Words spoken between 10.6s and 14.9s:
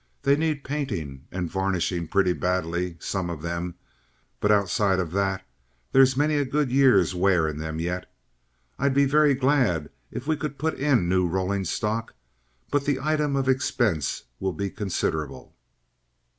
in new rolling stock, but the item of expense will be